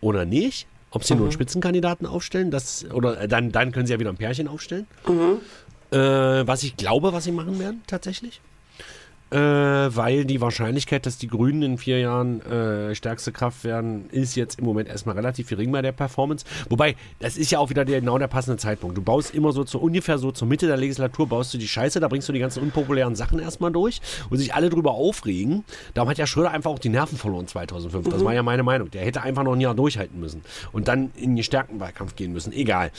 [0.00, 0.66] oder nicht.
[0.90, 4.10] Ob sie nur einen Spitzenkandidaten aufstellen, das, oder äh, dann, dann können sie ja wieder
[4.10, 4.86] ein Pärchen aufstellen.
[5.90, 8.40] Äh, was ich glaube, was sie machen werden, tatsächlich.
[9.32, 14.36] Äh, weil die Wahrscheinlichkeit, dass die Grünen in vier Jahren äh, stärkste Kraft werden, ist
[14.36, 16.44] jetzt im Moment erstmal relativ gering bei der Performance.
[16.68, 18.98] Wobei, das ist ja auch wieder der, genau der passende Zeitpunkt.
[18.98, 21.98] Du baust immer so zu ungefähr so zur Mitte der Legislatur, baust du die Scheiße,
[21.98, 25.64] da bringst du die ganzen unpopulären Sachen erstmal durch und sich alle drüber aufregen.
[25.94, 28.10] Darum hat ja Schröder einfach auch die Nerven verloren 2005.
[28.10, 28.90] Das war ja meine Meinung.
[28.90, 30.42] Der hätte einfach noch ein Jahr durchhalten müssen
[30.72, 32.52] und dann in den gestärkten Wahlkampf gehen müssen.
[32.52, 32.90] Egal.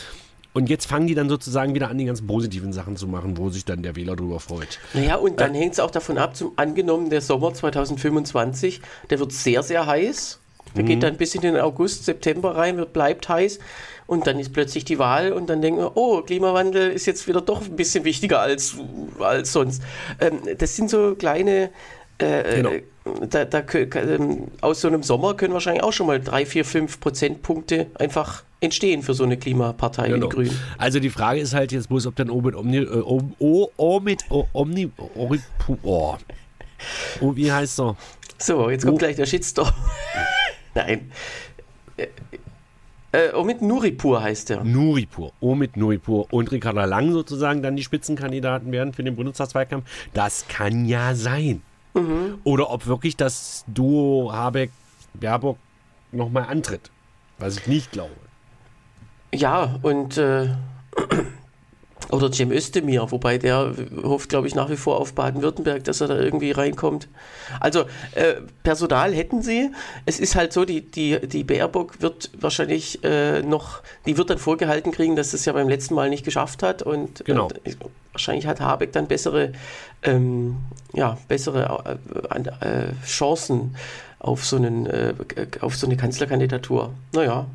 [0.53, 3.49] Und jetzt fangen die dann sozusagen wieder an, die ganzen positiven Sachen zu machen, wo
[3.49, 4.79] sich dann der Wähler drüber freut.
[4.93, 9.31] Naja, und dann hängt es auch davon ab, zum angenommen, der Sommer 2025, der wird
[9.31, 10.39] sehr, sehr heiß.
[10.75, 13.59] Der geht dann bis in den August, September rein, wird, bleibt heiß.
[14.07, 17.41] Und dann ist plötzlich die Wahl und dann denken wir, oh, Klimawandel ist jetzt wieder
[17.41, 18.75] doch ein bisschen wichtiger als,
[19.19, 19.81] als sonst.
[20.19, 21.69] Ähm, das sind so kleine,
[22.17, 22.71] äh, Genau.
[23.29, 26.99] Da, da, ähm, aus so einem Sommer können wahrscheinlich auch schon mal drei, vier, fünf
[26.99, 30.27] Prozentpunkte einfach entstehen für so eine Klimapartei Genau.
[30.27, 30.59] die Grünen.
[30.77, 33.69] Also die Frage ist halt jetzt bloß, ob dann O mit Omni, äh, O, o,
[33.75, 36.15] o mit o, Omni, Oripu, oh.
[37.19, 37.97] oh, wie heißt er?
[38.37, 38.99] So, jetzt kommt Oh.
[38.99, 39.71] gleich der Shitstorm.
[40.75, 41.11] Nein.
[41.97, 42.07] Äh,
[43.11, 44.63] äh, mit Nuripur heißt der.
[44.63, 49.85] Nuripur, O mit Nuripur und Ricarda Lang sozusagen dann die Spitzenkandidaten werden für den Bundestagswahlkampf.
[50.13, 51.61] Das kann ja sein.
[51.93, 52.39] Mhm.
[52.43, 55.57] Oder ob wirklich das Duo Habeck-Baerbock
[56.11, 56.91] nochmal antritt.
[57.37, 58.15] Was ich nicht glaube.
[59.33, 60.49] Ja, und äh,
[62.11, 66.07] oder Cem Özdemir, wobei der hofft, glaube ich, nach wie vor auf Baden-Württemberg, dass er
[66.07, 67.07] da irgendwie reinkommt.
[67.59, 67.81] Also
[68.15, 69.71] äh, Personal hätten sie.
[70.05, 74.37] Es ist halt so, die, die, die Baerbock wird wahrscheinlich äh, noch, die wird dann
[74.37, 76.81] vorgehalten kriegen, dass es ja beim letzten Mal nicht geschafft hat.
[76.83, 77.49] Und Genau.
[77.63, 77.73] äh,
[78.11, 79.53] wahrscheinlich hat Habeck dann bessere,
[80.03, 80.57] ähm,
[80.93, 81.97] ja, bessere
[82.31, 83.75] äh, äh, Chancen
[84.19, 85.13] auf so, einen, äh,
[85.61, 86.91] auf so eine Kanzlerkandidatur.
[87.13, 87.45] Naja,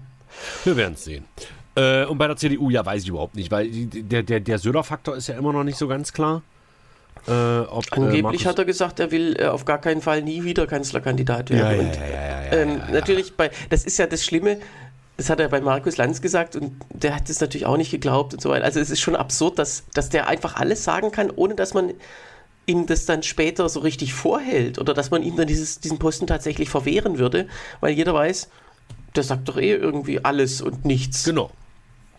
[0.65, 1.25] Wir werden es sehen.
[1.79, 5.17] Äh, und bei der CDU, ja, weiß ich überhaupt nicht, weil der, der, der Söder-Faktor
[5.17, 6.43] ist ja immer noch nicht so ganz klar.
[7.27, 10.45] Äh, ob, Angeblich äh, hat er gesagt, er will äh, auf gar keinen Fall nie
[10.45, 11.61] wieder Kanzlerkandidat werden.
[11.61, 12.81] Ja, ja, und, ja, ja, ähm.
[12.93, 14.59] Natürlich, bei, das ist ja das Schlimme,
[15.17, 18.35] das hat er bei Markus Lanz gesagt und der hat das natürlich auch nicht geglaubt
[18.35, 18.65] und so weiter.
[18.65, 21.93] Also es ist schon absurd, dass, dass der einfach alles sagen kann, ohne dass man
[22.67, 26.27] ihm das dann später so richtig vorhält oder dass man ihm dann dieses, diesen Posten
[26.27, 27.49] tatsächlich verwehren würde,
[27.81, 28.49] weil jeder weiß,
[29.17, 31.25] der sagt doch eh irgendwie alles und nichts.
[31.25, 31.51] Genau.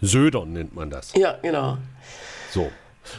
[0.02, 1.14] Södern nennt man das.
[1.16, 1.78] Ja, genau.
[2.52, 2.72] So.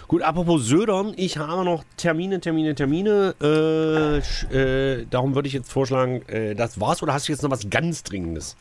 [0.06, 3.34] Gut, apropos Södern, ich habe noch Termine, Termine, Termine.
[3.42, 4.18] Äh,
[4.56, 7.68] äh, darum würde ich jetzt vorschlagen, äh, das war's oder hast du jetzt noch was
[7.70, 8.56] ganz Dringendes?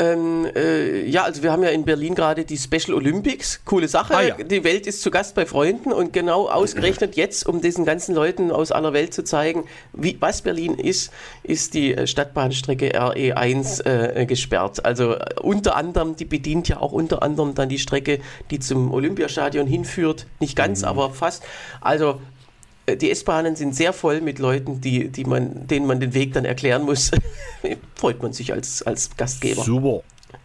[0.00, 3.60] Ähm, äh, ja, also wir haben ja in Berlin gerade die Special Olympics.
[3.66, 4.16] Coole Sache.
[4.16, 4.36] Ah, ja.
[4.36, 8.50] Die Welt ist zu Gast bei Freunden und genau ausgerechnet jetzt, um diesen ganzen Leuten
[8.50, 14.26] aus aller Welt zu zeigen, wie, was Berlin ist, ist die äh, Stadtbahnstrecke RE1 äh,
[14.26, 14.84] gesperrt.
[14.84, 18.92] Also äh, unter anderem, die bedient ja auch unter anderem dann die Strecke, die zum
[18.92, 20.26] Olympiastadion hinführt.
[20.38, 21.42] Nicht ganz, aber fast.
[21.82, 22.39] Also äh,
[22.88, 26.44] die S-Bahnen sind sehr voll mit Leuten, die, die man, denen man den Weg dann
[26.44, 27.10] erklären muss.
[27.94, 29.62] Freut man sich als, als Gastgeber.
[29.62, 30.02] Super.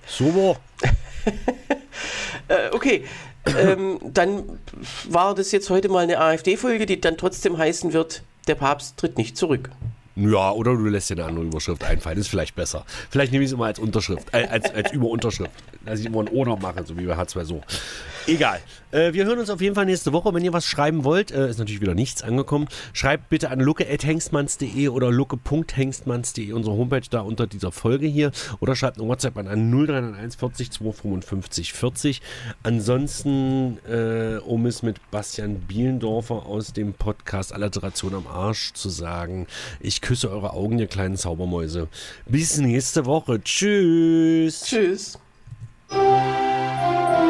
[0.08, 0.60] Super.
[2.48, 3.06] Äh, okay.
[3.45, 4.43] ähm, dann
[5.10, 9.17] war das jetzt heute mal eine AfD-Folge, die dann trotzdem heißen wird, der Papst tritt
[9.17, 9.71] nicht zurück.
[10.15, 12.86] Ja, oder du lässt dir eine andere Überschrift einfallen, ist vielleicht besser.
[13.10, 15.52] Vielleicht nehme ich es immer als Unterschrift, äh, als, als Überunterschrift,
[15.86, 17.62] dass ich immer ein Oder mache, so wie bei H2 so.
[18.28, 18.60] Egal.
[18.91, 20.34] Äh, wir hören uns auf jeden Fall nächste Woche.
[20.34, 22.67] Wenn ihr was schreiben wollt, äh, ist natürlich wieder nichts angekommen.
[22.93, 28.32] Schreibt bitte an lucke.hengstmanns.de oder lucke.hengstmanns.de, unsere Homepage da unter dieser Folge hier.
[28.60, 32.21] Oder schreibt eine WhatsApp an, an 0391 40 255 40.
[32.63, 39.45] Ansonsten, äh, um es mit Bastian Bielendorfer aus dem Podcast Alliteration am Arsch zu sagen,
[39.80, 41.89] ich küsse eure Augen, ihr kleinen Zaubermäuse.
[42.26, 43.41] Bis nächste Woche.
[43.43, 44.63] Tschüss.
[44.63, 45.19] Tschüss.
[45.95, 47.24] Música